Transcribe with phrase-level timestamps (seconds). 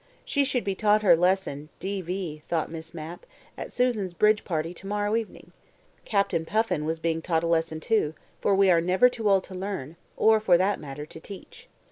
[0.25, 3.23] She should be taught her lesson (D.V.), thought Miss Mapp,
[3.55, 5.51] at Susan's bridge party to morrow evening.
[6.05, 9.53] Captain Puffin was being taught a lesson, too, for we are never too old to
[9.53, 11.69] learn, or, for that matter, to teach.